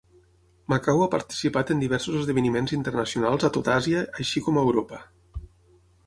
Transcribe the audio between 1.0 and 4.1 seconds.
ha participat en diversos esdeveniments internacionals a tot Àsia